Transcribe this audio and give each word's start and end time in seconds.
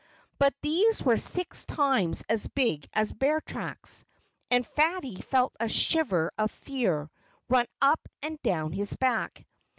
But 0.39 0.55
these 0.63 1.03
were 1.03 1.15
six 1.15 1.63
times 1.65 2.23
as 2.27 2.47
big 2.47 2.87
as 2.91 3.11
bear 3.11 3.39
tracks. 3.39 4.03
And 4.49 4.65
Fatty 4.65 5.21
felt 5.21 5.55
a 5.59 5.69
shiver 5.69 6.31
of 6.39 6.49
fear 6.49 7.11
run 7.49 7.67
up 7.83 8.09
and 8.23 8.41
down 8.41 8.71
his 8.71 8.95
back. 8.95 9.45